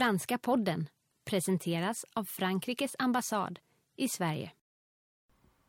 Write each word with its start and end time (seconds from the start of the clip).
Franska 0.00 0.38
podden 0.38 0.88
presenteras 1.24 2.04
av 2.14 2.24
Frankrikes 2.24 2.96
ambassad 2.98 3.58
i 3.96 4.08
Sverige. 4.08 4.50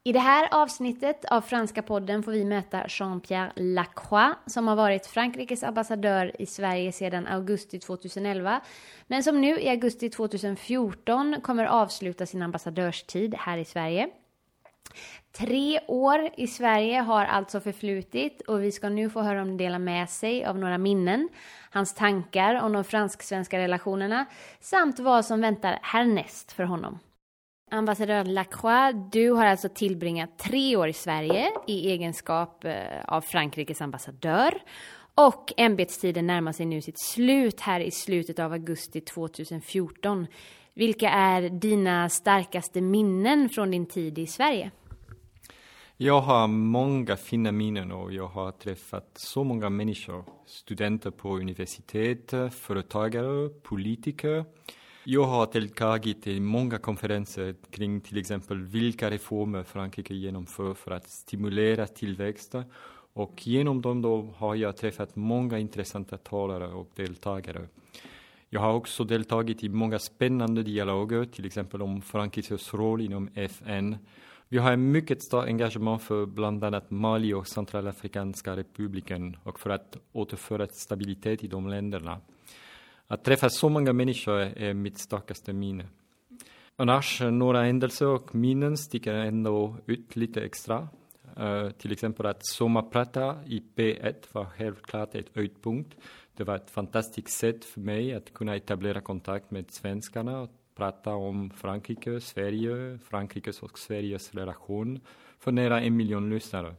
I 0.04 0.12
det 0.12 0.20
här 0.20 0.48
avsnittet 0.52 1.26
av 1.26 1.42
Franska 1.42 1.82
podden 1.82 2.24
får 2.24 2.32
vi 2.32 2.46
möta 2.46 2.88
Jean-Pierre 2.88 3.52
Lacroix 3.56 4.38
som 4.46 4.68
har 4.68 4.76
varit 4.76 5.06
Frankrikes 5.06 5.64
ambassadör 5.64 6.42
i 6.42 6.46
Sverige 6.46 6.92
sedan 6.92 7.28
augusti 7.28 7.80
2011 7.80 8.62
men 9.08 9.24
som 9.24 9.42
nu 9.42 9.60
i 9.60 9.70
augusti 9.70 10.10
2014 10.10 11.42
kommer 11.42 11.66
avsluta 11.66 12.26
sin 12.26 12.42
ambassadörstid 12.42 13.36
här 13.36 13.58
i 13.58 13.66
Sverige. 13.66 14.10
Tre 15.42 15.80
år 15.88 16.30
i 16.38 16.48
Sverige 16.48 17.00
har 17.00 17.26
alltså 17.26 17.60
förflutit 17.60 18.42
och 18.42 18.64
vi 18.64 18.72
ska 18.72 18.90
nu 18.90 19.10
få 19.10 19.22
höra 19.22 19.42
om 19.42 19.58
dela 19.58 19.80
med 19.80 20.10
sig 20.10 20.46
av 20.46 20.58
några 20.58 20.78
minnen, 20.78 21.30
hans 21.72 21.94
tankar 21.94 22.56
om 22.56 22.74
de 22.74 22.84
fransk-svenska 22.84 23.60
relationerna 23.60 24.26
samt 24.60 25.00
vad 25.00 25.26
som 25.26 25.42
väntar 25.42 25.80
härnäst 25.82 26.52
för 26.52 26.64
honom. 26.64 27.00
Ambassadör 27.72 28.24
Lacroix, 28.24 28.98
du 29.12 29.32
har 29.32 29.46
alltså 29.46 29.70
tillbringat 29.70 30.38
tre 30.38 30.76
år 30.76 30.88
i 30.88 30.94
Sverige 30.94 31.52
i 31.68 31.92
egenskap 31.92 32.66
eh, 32.66 32.76
av 33.06 33.22
Frankrikes 33.22 33.82
ambassadör 33.82 34.62
och 35.16 35.54
ämbetstiden 35.58 36.28
närmar 36.28 36.52
sig 36.52 36.66
nu 36.66 36.82
sitt 36.82 37.00
slut 37.00 37.60
här 37.60 37.80
i 37.80 37.92
slutet 37.92 38.40
av 38.40 38.52
augusti 38.54 39.02
2014. 39.02 40.28
Vilka 40.74 41.10
är 41.10 41.50
dina 41.50 42.10
starkaste 42.10 42.82
minnen 42.82 43.50
från 43.50 43.72
din 43.72 43.86
tid 43.86 44.20
i 44.20 44.28
Sverige? 44.28 44.72
Jag 46.04 46.22
har 46.22 46.48
många 46.48 47.18
fina 47.18 47.52
minnen 47.52 47.92
och 47.92 48.14
jag 48.14 48.28
har 48.28 48.52
träffat 48.52 49.10
så 49.16 49.44
många 49.44 49.70
människor. 49.70 50.24
Studenter 50.46 51.12
på 51.12 51.38
universitet, 51.38 52.34
företagare, 52.52 53.50
politiker. 53.50 54.46
Jag 55.04 55.24
har 55.24 55.50
deltagit 55.54 56.28
i 56.28 56.40
många 56.40 56.78
konferenser 56.78 57.56
kring 57.72 58.02
till 58.02 58.18
exempel 58.18 58.62
vilka 58.64 59.10
reformer 59.10 59.64
Frankrike 59.64 60.14
genomför 60.14 60.74
för 60.74 60.92
att 60.92 61.10
stimulera 61.10 61.88
tillväxt. 61.88 62.56
Och 63.14 63.48
genom 63.48 63.82
dem 63.82 64.02
då 64.02 64.34
har 64.38 64.56
jag 64.56 64.78
träffat 64.78 65.16
många 65.16 65.60
intressanta 65.60 66.18
talare 66.18 66.68
och 66.68 66.90
deltagare. 66.96 67.68
Jag 68.50 68.62
har 68.62 68.74
också 68.74 69.04
deltagit 69.04 69.64
i 69.64 69.70
många 69.70 70.00
spännande 70.00 70.64
dialoger, 70.64 71.26
till 71.26 71.46
exempel 71.46 71.82
om 71.82 72.02
Frankrikes 72.02 72.74
roll 72.74 73.02
inom 73.02 73.30
FN 73.36 73.98
vi 74.52 74.58
har 74.58 74.74
ett 74.74 74.80
mycket 74.80 75.24
starkt 75.24 75.48
engagemang 75.48 76.00
för 76.00 76.26
bland 76.26 76.64
annat 76.64 76.92
Mali 76.92 77.34
och 77.34 77.48
Centralafrikanska 77.48 78.56
republiken 78.56 79.38
och 79.44 79.60
för 79.60 79.70
att 79.70 79.98
återföra 80.12 80.68
stabilitet 80.68 81.44
i 81.44 81.48
de 81.48 81.68
länderna. 81.68 82.22
Att 83.08 83.24
träffa 83.24 83.50
så 83.50 83.70
många 83.70 83.94
människor 83.94 84.40
är 84.40 84.74
mitt 84.74 84.98
starkaste 84.98 85.54
minne. 85.54 85.86
Annars, 86.76 87.22
några 87.22 87.64
händelser 87.64 88.08
och 88.08 88.36
minnen 88.36 88.78
sticker 88.78 89.14
ändå 89.14 89.78
ut 89.86 90.16
lite 90.16 90.42
extra. 90.42 90.88
Uh, 91.40 91.70
till 91.70 91.92
exempel 91.92 92.26
att 92.26 92.46
sommarprata 92.46 93.36
i 93.46 93.64
P1 93.76 94.16
var 94.32 94.48
helt 94.58 94.82
klart 94.82 95.16
ett 95.16 95.36
höjdpunkt. 95.36 95.98
Det 96.36 96.44
var 96.44 96.56
ett 96.56 96.72
fantastiskt 96.72 97.40
sätt 97.40 97.66
för 97.66 97.82
mig 97.82 98.14
att 98.14 98.34
kunna 98.34 98.56
etablera 98.56 99.02
kontakt 99.02 99.52
med 99.52 99.72
svenskarna 99.72 100.42
och 100.42 100.50
prata 100.82 101.14
om 101.14 101.50
Frankrike, 101.50 102.22
Sverige, 102.22 103.00
Frankrikes 103.04 103.64
och 103.64 103.80
Sveriges 103.80 104.36
relation 104.36 105.00
för 105.40 105.52
nära 105.52 105.82
en 105.82 105.98
miljon 105.98 106.30
lyssnare. 106.30 106.76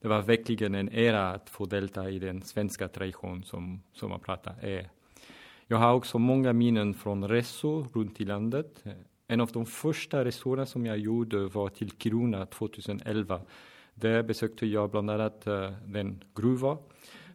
Det 0.00 0.08
var 0.08 0.22
verkligen 0.22 0.74
en 0.74 0.88
ära 0.88 1.30
att 1.30 1.50
få 1.50 1.66
delta 1.66 2.10
i 2.10 2.18
den 2.18 2.42
svenska 2.42 2.88
tradition 2.88 3.44
som 3.44 3.82
Sommarprata 3.92 4.52
är. 4.60 4.90
Jag 5.66 5.76
har 5.76 5.94
också 5.94 6.18
många 6.18 6.52
minnen 6.52 6.94
från 6.94 7.28
resor 7.28 7.86
runt 7.94 8.20
i 8.20 8.24
landet. 8.24 8.84
En 9.26 9.40
av 9.40 9.48
de 9.52 9.66
första 9.66 10.24
resorna 10.24 10.66
som 10.66 10.86
jag 10.86 10.98
gjorde 10.98 11.46
var 11.46 11.68
till 11.68 11.90
Kiruna 11.98 12.46
2011. 12.46 13.40
Där 13.94 14.22
besökte 14.22 14.66
jag 14.66 14.90
bland 14.90 15.10
annat 15.10 15.46
uh, 15.46 15.70
den 15.86 16.24
gruva 16.34 16.78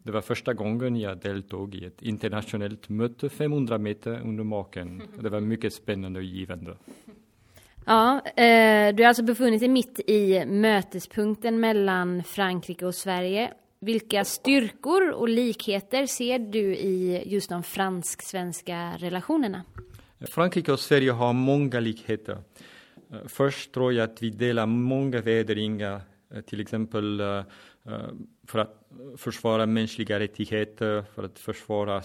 det 0.04 0.12
var 0.12 0.22
första 0.22 0.54
gången 0.54 0.96
jag 0.96 1.18
deltog 1.18 1.76
i 1.76 1.86
ett 1.86 2.02
internationellt 2.02 2.90
möte 2.90 3.30
500 3.30 3.78
meter 3.78 4.20
under 4.20 4.44
marken. 4.44 5.02
Det 5.20 5.30
var 5.30 5.40
mycket 5.40 5.74
spännande 5.74 6.20
och 6.20 6.26
givande. 6.26 6.78
Ja, 7.86 8.22
eh, 8.26 8.96
du 8.96 9.04
har 9.04 9.08
alltså 9.08 9.24
befunnit 9.24 9.60
dig 9.60 9.70
mitt 9.70 10.00
i 10.08 10.46
mötespunkten 10.46 11.60
mellan 11.60 12.24
Frankrike 12.24 12.86
och 12.86 12.96
Sverige. 12.96 13.54
Vilka 13.80 14.26
styrkor 14.26 15.12
och 15.12 15.30
likheter 15.30 16.06
ser 16.06 16.40
du 16.40 16.76
i 16.76 17.24
just 17.26 17.50
de 17.50 17.64
fransk-svenska 17.64 18.94
relationerna? 18.98 19.64
Frankrike 20.30 20.72
och 20.72 20.80
Sverige 20.80 21.12
har 21.12 21.34
många 21.34 21.80
likheter. 21.80 22.38
Eh, 23.12 23.18
först 23.26 23.72
tror 23.72 23.94
jag 23.94 24.04
att 24.04 24.24
vi 24.24 24.30
delar 24.30 24.66
många 24.66 25.22
värderingar, 25.22 26.02
eh, 26.34 26.42
till 26.42 26.62
exempel 26.62 27.22
för 28.48 28.60
att 28.60 28.83
försvara 29.18 29.66
mänskliga 29.66 30.20
rättigheter, 30.20 31.04
för 31.16 31.24
att 31.24 31.40
försvara 31.40 32.02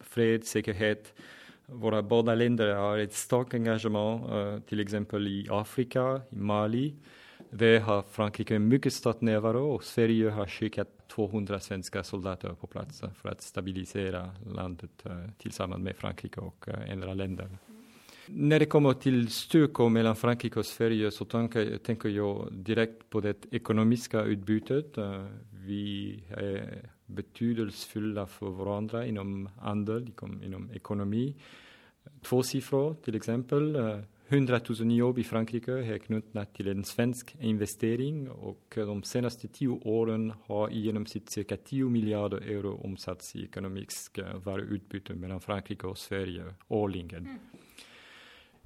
fred, 0.00 0.44
säkerhet. 0.44 1.14
Våra 1.66 2.02
båda 2.02 2.34
länder 2.34 2.74
har 2.74 2.98
ett 2.98 3.14
starkt 3.14 3.54
engagemang, 3.54 4.30
uh, 4.30 4.54
eh, 4.54 4.60
till 4.60 4.80
exempel 4.80 5.28
i 5.28 5.46
Afrika, 5.50 6.20
i 6.30 6.36
Mali. 6.36 6.94
Där 7.50 7.80
har 7.80 8.02
Frankrike 8.02 8.56
en 8.56 8.68
mycket 8.68 8.92
stark 8.92 9.20
närvaro 9.20 9.70
och 9.70 9.84
Sverige 9.84 10.30
har 10.30 10.46
skickat 10.46 10.88
200 11.08 11.60
svenska 11.60 12.04
soldater 12.04 12.54
på 12.60 12.66
plats 12.66 13.02
för 13.22 13.28
att 13.28 13.42
stabilisera 13.42 14.30
landet 14.46 14.90
uh, 15.06 15.12
tillsammans 15.38 15.82
med 15.82 15.96
Frankrike 15.96 16.40
och 16.40 16.68
uh, 16.68 16.92
andra 16.92 17.14
länder. 17.14 17.48
När 18.26 18.58
det 18.58 18.66
kommer 18.66 18.92
till 18.92 19.28
styrkor 19.28 19.88
mellan 19.88 20.16
Frankrike 20.16 20.58
och 20.58 20.66
Sverige 20.66 21.10
så 21.10 21.24
tänker, 21.24 21.78
tänker 21.78 22.08
jag 22.08 22.52
direkt 22.52 23.10
på 23.10 23.20
det 23.20 23.46
ekonomiska 23.50 24.22
utbytet. 24.22 24.98
Eh, 25.68 25.74
vi 25.74 26.22
är 26.30 26.90
betydelsefulla 27.06 28.26
för 28.26 28.50
varandra 28.50 29.06
inom 29.06 29.48
handel, 29.60 30.10
inom 30.42 30.70
ekonomi. 30.72 31.34
Två 32.22 32.42
siffror 32.42 32.94
till 33.04 33.14
exempel. 33.14 33.76
100 34.28 34.56
eh, 34.56 34.62
000 34.80 34.92
jobb 34.92 35.18
i 35.18 35.24
Frankrike 35.24 35.72
är 35.72 35.98
knutna 35.98 36.44
till 36.44 36.68
en 36.68 36.84
svensk 36.84 37.36
investering 37.40 38.30
och 38.30 38.72
de 38.74 39.02
senaste 39.02 39.48
tio 39.48 39.68
åren 39.68 40.32
har 40.46 40.70
i 40.70 40.80
genomsnitt 40.80 41.30
cirka 41.30 41.56
10 41.56 41.88
miljarder 41.90 42.38
euro 42.38 42.80
omsatts 42.84 43.36
i 43.36 43.44
ekonomiskt 43.44 44.18
varuutbyte 44.44 45.14
mellan 45.14 45.40
Frankrike 45.40 45.86
och 45.86 45.98
Sverige 45.98 46.54
årligen. 46.68 47.26
Mm. 47.26 47.38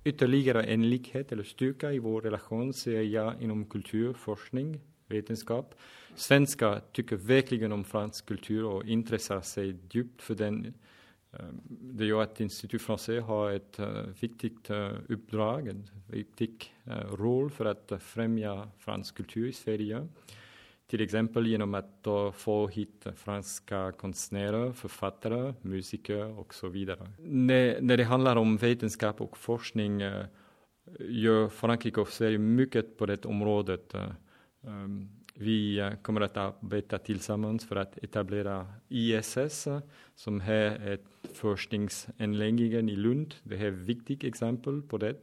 Ytterligare 0.04 0.62
en 0.62 0.90
likhet 0.90 1.32
eller 1.32 1.44
styrka 1.44 1.92
i 1.92 1.98
vår 1.98 2.20
relation 2.20 2.72
ser 2.72 3.02
jag 3.02 3.42
inom 3.42 3.64
kultur, 3.64 4.12
forskning, 4.12 4.80
vetenskap. 5.12 5.74
Svenskar 6.14 6.80
tycker 6.92 7.16
verkligen 7.16 7.72
om 7.72 7.84
fransk 7.84 8.26
kultur 8.26 8.64
och 8.64 8.84
intresserar 8.84 9.40
sig 9.40 9.76
djupt 9.90 10.22
för 10.22 10.34
den. 10.34 10.74
Ehm, 11.32 11.60
det 11.68 12.04
gör 12.04 12.22
att 12.22 12.40
Institut 12.40 12.82
Français 12.82 13.20
har 13.20 13.50
ett 13.50 13.78
eh, 13.78 13.88
viktigt 14.20 14.70
eh, 14.70 14.90
uppdrag, 15.08 15.68
en 15.68 15.90
viktig 16.06 16.74
eh, 16.84 17.14
roll 17.14 17.50
för 17.50 17.64
att 17.64 17.92
främja 18.00 18.68
fransk 18.78 19.16
kultur 19.16 19.48
i 19.48 19.52
Sverige. 19.52 20.08
Till 20.86 21.00
exempel 21.00 21.46
genom 21.46 21.74
att 21.74 22.06
få 22.34 22.68
hit 22.68 23.06
franska 23.16 23.92
konstnärer, 23.92 24.72
författare, 24.72 25.54
musiker 25.62 26.38
och 26.38 26.54
så 26.54 26.68
vidare. 26.68 27.08
När, 27.18 27.80
när 27.80 27.96
det 27.96 28.04
handlar 28.04 28.36
om 28.36 28.56
vetenskap 28.56 29.20
och 29.20 29.38
forskning 29.38 30.00
gör 31.00 31.48
Frankrike 31.48 32.00
och 32.00 32.08
Sverige 32.08 32.38
mycket 32.38 32.98
på 32.98 33.06
det 33.06 33.24
området. 33.24 33.94
Ehm, 34.66 35.08
vi 35.34 35.78
eh, 35.78 35.92
kommer 36.02 36.20
att 36.20 36.36
arbeta 36.36 36.98
tillsammans 36.98 37.66
för 37.66 37.76
att 37.76 37.98
etablera 37.98 38.66
ISS 38.88 39.66
eh, 39.66 39.80
som 40.14 40.40
är 40.40 40.88
ett 40.88 41.04
forskningsanläggningen 41.34 42.88
i 42.88 42.96
Lund. 42.96 43.34
Det 43.42 43.56
är 43.56 43.68
ett 43.68 43.74
viktigt 43.74 44.24
exempel 44.24 44.82
på 44.82 44.98
det. 44.98 45.16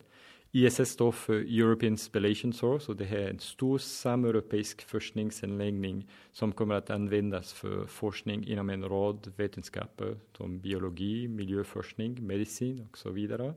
ISS 0.51 0.89
står 0.89 1.11
för 1.11 1.33
European 1.33 1.97
Spallation 1.97 2.53
Source 2.53 2.91
och 2.91 2.97
det 2.97 3.05
här 3.05 3.17
är 3.17 3.29
en 3.29 3.39
stor 3.39 3.77
sameuropeisk 3.77 4.81
forskningsanläggning 4.81 6.07
som 6.31 6.51
kommer 6.51 6.75
att 6.75 6.89
användas 6.89 7.53
för 7.53 7.85
forskning 7.85 8.47
inom 8.47 8.69
en 8.69 8.83
rad 8.83 9.31
vetenskaper 9.35 10.17
som 10.37 10.59
biologi, 10.59 11.27
miljöforskning, 11.27 12.27
medicin 12.27 12.87
och 12.91 12.97
så 12.97 13.09
vidare. 13.09 13.53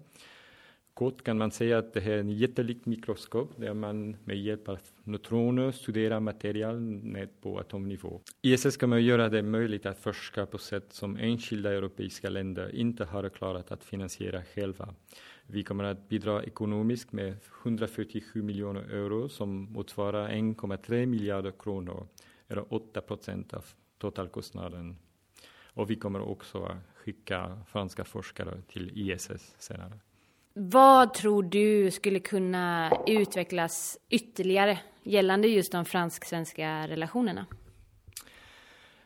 Kort 0.94 1.24
kan 1.24 1.38
man 1.38 1.50
säga 1.50 1.78
att 1.78 1.92
det 1.92 2.00
här 2.00 2.12
är 2.12 2.18
en 2.18 2.30
jättelikt 2.30 2.86
mikroskop 2.86 3.50
där 3.56 3.74
man 3.74 4.16
med 4.24 4.36
hjälp 4.36 4.68
av 4.68 4.78
neutroner 5.04 5.72
studerar 5.72 6.20
material 6.20 6.80
ned 6.80 7.28
på 7.40 7.58
atomnivå. 7.58 8.20
ISS 8.42 8.76
kommer 8.76 8.96
att 8.96 9.02
göra 9.02 9.28
det 9.28 9.42
möjligt 9.42 9.86
att 9.86 9.98
forska 9.98 10.46
på 10.46 10.58
sätt 10.58 10.92
som 10.92 11.16
enskilda 11.16 11.72
europeiska 11.72 12.30
länder 12.30 12.74
inte 12.74 13.04
har 13.04 13.28
klarat 13.28 13.72
att 13.72 13.84
finansiera 13.84 14.44
själva. 14.44 14.94
Vi 15.46 15.64
kommer 15.64 15.84
att 15.84 16.08
bidra 16.08 16.44
ekonomiskt 16.44 17.12
med 17.12 17.36
147 17.62 18.42
miljoner 18.42 18.82
euro 18.82 19.28
som 19.28 19.72
motsvarar 19.72 20.28
1,3 20.28 21.06
miljarder 21.06 21.52
kronor, 21.58 22.08
eller 22.48 22.74
8 22.74 23.00
procent 23.00 23.54
av 23.54 23.64
totalkostnaden. 23.98 24.96
Och 25.74 25.90
vi 25.90 25.96
kommer 25.96 26.20
också 26.20 26.64
att 26.64 26.76
skicka 26.94 27.58
franska 27.66 28.04
forskare 28.04 28.62
till 28.68 29.10
ISS 29.10 29.54
senare. 29.58 29.92
Vad 30.54 31.14
tror 31.14 31.42
du 31.42 31.90
skulle 31.90 32.20
kunna 32.20 32.92
utvecklas 33.06 33.98
ytterligare 34.08 34.78
gällande 35.02 35.48
just 35.48 35.72
de 35.72 35.84
fransk-svenska 35.84 36.88
relationerna? 36.88 37.46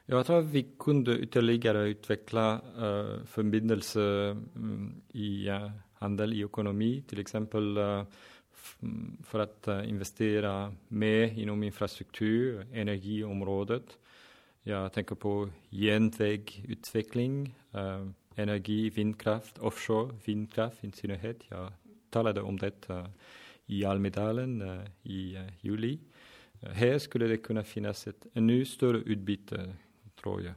Jag 0.06 0.26
tror 0.26 0.38
att 0.38 0.44
vi 0.44 0.66
kunde 0.78 1.18
ytterligare 1.18 1.88
utveckla 1.88 2.60
eh, 2.76 2.84
uh, 2.84 3.24
förbindelser 3.24 4.30
um, 4.30 4.48
mm, 4.56 5.02
i 5.12 5.48
uh, 5.50 5.70
handel, 5.94 6.32
i 6.32 6.44
ekonomi, 6.44 7.04
till 7.08 7.20
exempel 7.20 7.78
uh, 7.78 8.02
för 9.24 9.38
att 9.38 9.68
investera 9.86 10.74
mer 10.88 11.38
inom 11.38 11.62
infrastruktur, 11.62 12.66
energiområdet. 12.72 13.98
Jag 14.62 14.92
tänker 14.92 15.14
på 15.14 15.48
järnvägutveckling, 15.68 17.54
energi, 18.36 18.90
vindkraft, 18.90 19.58
offshore 19.58 20.14
vindkraft 20.24 20.84
i 20.84 20.90
synnerhet. 20.90 21.36
Jag 21.48 21.72
talade 22.10 22.40
om 22.40 22.58
detta 22.58 23.10
i 23.66 23.84
Almedalen 23.84 24.62
eh, 24.62 24.80
i 25.02 25.36
eh, 25.36 25.46
juli. 25.60 25.98
Eh, 26.60 26.70
här 26.70 26.98
skulle 26.98 27.26
det 27.26 27.36
kunna 27.36 27.62
finnas 27.62 28.06
ett 28.06 28.26
ännu 28.34 28.64
större 28.64 28.98
utbyte 28.98 29.74
tror 30.22 30.42
jag. 30.42 30.54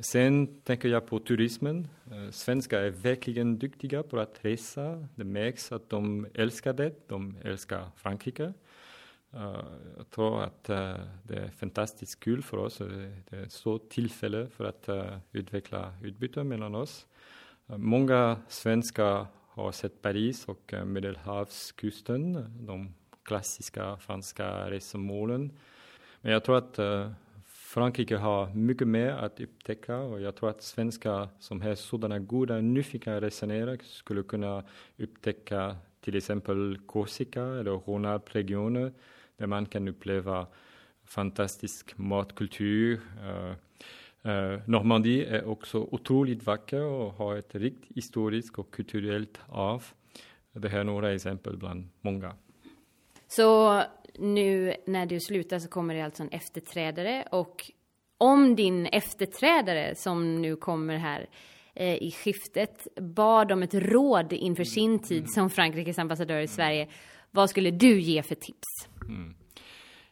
Sen 0.00 0.60
tänker 0.62 0.88
jag 0.88 1.06
på 1.06 1.18
turismen. 1.18 1.88
Svenskar 2.30 2.80
är 2.80 2.90
verkligen 2.90 3.58
duktiga 3.58 4.02
på 4.02 4.20
att 4.20 4.44
resa. 4.44 5.08
Det 5.14 5.24
märks 5.24 5.72
att 5.72 5.90
de 5.90 6.26
älskar 6.34 6.72
det. 6.72 7.08
De 7.08 7.36
älskar 7.44 7.90
Frankrike. 7.96 8.52
Jag 10.10 10.14
tror 10.14 10.42
att 10.42 10.70
eh, 10.70 10.94
det 11.22 11.36
är 11.36 11.48
fantastiskt 11.48 12.20
kul 12.20 12.42
för 12.42 12.56
oss. 12.56 12.78
Det 12.78 13.36
är 13.36 13.42
ett 13.42 13.52
stort 13.52 13.88
tillfälle 13.88 14.46
för 14.46 14.64
att 14.64 14.88
eh, 14.88 15.16
utveckla 15.32 15.92
utbyte 16.02 16.44
mellan 16.44 16.74
oss. 16.74 17.06
Många 17.66 18.36
svenskar 18.48 19.26
har 19.48 19.72
sett 19.72 20.02
Paris 20.02 20.44
och 20.44 20.74
eh, 20.74 20.84
Medelhavskusten, 20.84 22.46
de 22.66 22.94
klassiska 23.22 23.96
franska 23.96 24.70
resmålen. 24.70 25.58
Men 26.20 26.32
jag 26.32 26.44
tror 26.44 26.58
att 26.58 26.78
Frankrike 27.46 28.16
har 28.16 28.54
mycket 28.54 28.88
mer 28.88 29.10
att 29.10 29.40
upptäcka 29.40 29.96
och 29.96 30.20
jag 30.20 30.36
tror 30.36 30.50
att 30.50 30.62
svenskar 30.62 31.28
som 31.40 31.60
har 31.60 31.74
sådana 31.74 32.18
goda, 32.18 32.60
nyfikna 32.60 33.20
resenärer 33.20 33.78
skulle 33.82 34.22
kunna 34.22 34.64
upptäcka 34.98 35.76
till 36.00 36.16
exempel 36.16 36.78
Korsika 36.86 37.42
eller 37.42 37.70
Rhône-Alpes-regionen 37.70 38.92
där 39.40 39.46
man 39.46 39.66
kan 39.66 39.88
uppleva 39.88 40.46
fantastisk 41.04 41.98
matkultur. 41.98 43.00
Uh, 43.24 43.52
uh, 44.32 44.60
Normandie 44.66 45.26
är 45.26 45.44
också 45.44 45.78
otroligt 45.90 46.46
vacker 46.46 46.82
och 46.82 47.12
har 47.12 47.36
ett 47.36 47.54
rikt 47.54 47.84
historiskt 47.94 48.58
och 48.58 48.70
kulturellt 48.70 49.40
arv. 49.48 49.82
Det 50.52 50.68
här 50.68 50.78
är 50.78 50.84
några 50.84 51.14
exempel 51.14 51.56
bland 51.56 51.88
många. 52.00 52.34
Så 53.28 53.82
nu 54.18 54.74
när 54.86 55.06
du 55.06 55.20
slutar 55.20 55.58
så 55.58 55.68
kommer 55.68 55.94
det 55.94 56.04
alltså 56.04 56.22
en 56.22 56.28
efterträdare 56.28 57.24
och 57.30 57.70
om 58.18 58.56
din 58.56 58.86
efterträdare 58.86 59.94
som 59.94 60.42
nu 60.42 60.56
kommer 60.56 60.96
här 60.96 61.28
eh, 61.74 61.94
i 61.94 62.10
skiftet 62.10 62.86
bad 63.00 63.52
om 63.52 63.62
ett 63.62 63.74
råd 63.74 64.32
inför 64.32 64.64
sin 64.64 64.90
mm. 64.90 65.02
tid 65.02 65.30
som 65.30 65.50
Frankrikes 65.50 65.98
ambassadör 65.98 66.34
i 66.34 66.38
mm. 66.38 66.48
Sverige, 66.48 66.88
vad 67.30 67.50
skulle 67.50 67.70
du 67.70 68.00
ge 68.00 68.22
för 68.22 68.34
tips? 68.34 68.88
Mm. 69.10 69.34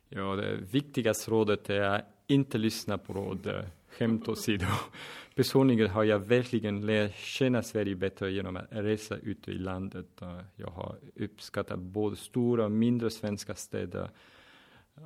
Ja, 0.09 0.37
det 0.37 0.57
viktigaste 0.57 1.31
rådet 1.31 1.71
är 1.71 1.81
att 1.81 2.05
inte 2.27 2.59
lyssna 2.59 2.99
på 2.99 3.13
råd, 3.13 3.47
eh, 3.47 3.65
skämt 3.89 4.29
åsido. 4.29 4.67
Personligen 5.35 5.91
har 5.91 6.05
jag 6.05 6.19
verkligen 6.19 6.87
lärt 6.87 7.17
känna 7.17 7.63
Sverige 7.63 7.95
bättre 7.95 8.33
genom 8.33 8.57
att 8.57 8.67
resa 8.71 9.17
ute 9.17 9.51
i 9.51 9.59
landet. 9.59 10.23
Eh, 10.23 10.41
jag 10.57 10.71
har 10.71 10.97
uppskattat 11.15 11.79
både 11.79 12.17
stora 12.17 12.65
och 12.65 12.71
mindre 12.71 13.11
svenska 13.11 13.55
städer. 13.55 14.11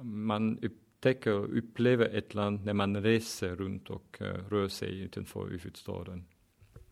Man 0.02 0.58
upptäcker 0.58 1.32
och 1.32 1.58
upplever 1.58 2.08
ett 2.08 2.34
land 2.34 2.64
när 2.64 2.74
man 2.74 3.02
reser 3.02 3.56
runt 3.56 3.90
och 3.90 4.18
eh, 4.20 4.48
rör 4.48 4.68
sig 4.68 5.00
utanför 5.00 5.46
huvudstaden. 5.46 6.24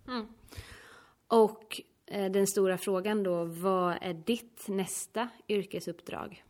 Mm. 0.09 0.27
Och 1.27 1.81
den 2.07 2.47
stora 2.47 2.79
frågan 2.79 3.23
då, 3.23 3.45
vad 3.45 3.97
är 4.01 4.15
ditt 4.15 4.69
nästa 4.69 5.29
yrkesuppdrag? 5.49 6.45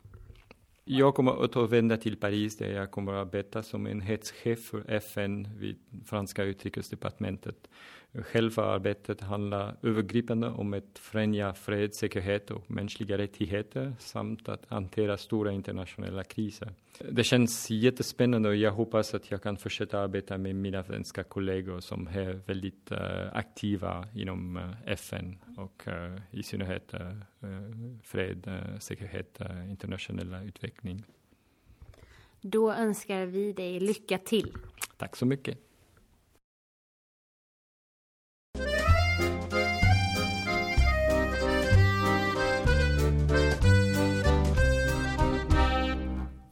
Jag 0.92 1.14
kommer 1.14 1.32
att 1.32 1.38
återvända 1.38 1.96
till 1.96 2.16
Paris 2.16 2.56
där 2.56 2.72
jag 2.72 2.90
kommer 2.90 3.12
att 3.12 3.26
arbeta 3.26 3.62
som 3.62 3.86
enhetschef 3.86 4.64
för 4.64 4.90
FN 4.90 5.48
vid 5.58 5.76
franska 6.06 6.44
utrikesdepartementet. 6.44 7.68
Själva 8.12 8.64
arbetet 8.64 9.20
handlar 9.20 9.76
övergripande 9.82 10.48
om 10.48 10.74
att 10.74 10.98
främja 10.98 11.54
fred, 11.54 11.94
säkerhet 11.94 12.50
och 12.50 12.70
mänskliga 12.70 13.18
rättigheter 13.18 13.92
samt 13.98 14.48
att 14.48 14.66
hantera 14.68 15.16
stora 15.16 15.52
internationella 15.52 16.24
kriser. 16.24 16.72
Det 17.10 17.24
känns 17.24 17.70
jättespännande 17.70 18.48
och 18.48 18.56
jag 18.56 18.72
hoppas 18.72 19.14
att 19.14 19.30
jag 19.30 19.42
kan 19.42 19.56
fortsätta 19.56 20.00
arbeta 20.00 20.38
med 20.38 20.54
mina 20.54 20.84
svenska 20.84 21.24
kollegor 21.24 21.80
som 21.80 22.08
är 22.08 22.40
väldigt 22.46 22.92
uh, 22.92 22.98
aktiva 23.32 24.06
inom 24.14 24.56
eh, 24.56 24.64
uh, 24.64 24.70
FN 24.86 25.38
och 25.56 25.82
uh, 25.86 26.20
i 26.30 26.42
synnerhet 26.42 26.94
fred, 28.02 28.50
säkerhet, 28.80 29.38
internationella 29.68 30.42
utveckling. 30.42 31.04
Då 32.40 32.72
önskar 32.72 33.26
vi 33.26 33.52
dig 33.52 33.80
lycka 33.80 34.18
till. 34.18 34.54
Tack 34.96 35.16
så 35.16 35.26
mycket. 35.26 35.58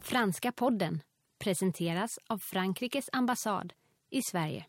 Franska 0.02 0.52
podden 0.52 1.00
presenteras 1.38 2.19
av 2.26 2.38
Frankrikes 2.38 3.08
ambassad 3.12 3.73
i 4.11 4.23
Sverige. 4.23 4.67